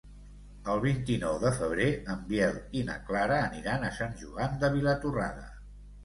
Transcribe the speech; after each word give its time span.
El 0.75 0.79
vint-i-nou 0.83 1.35
de 1.41 1.49
febrer 1.57 1.89
en 2.13 2.23
Biel 2.31 2.57
i 2.79 2.81
na 2.87 2.95
Clara 3.09 3.37
aniran 3.49 3.85
a 3.85 3.91
Sant 3.99 4.15
Joan 4.23 4.57
de 4.65 4.71
Vilatorrada. 4.77 5.45